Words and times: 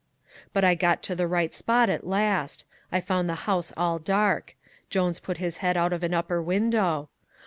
"But 0.51 0.63
I 0.63 0.73
got 0.73 1.03
to 1.03 1.15
the 1.15 1.27
right 1.27 1.53
spot 1.53 1.87
at 1.87 2.07
last. 2.07 2.65
I 2.91 2.99
found 3.01 3.29
the 3.29 3.35
house 3.45 3.71
all 3.77 3.99
dark. 3.99 4.55
Jones 4.89 5.19
put 5.19 5.37
his 5.37 5.57
head 5.57 5.77
out 5.77 5.93
of 5.93 6.01
an 6.01 6.11
upper 6.11 6.41
window. 6.41 7.09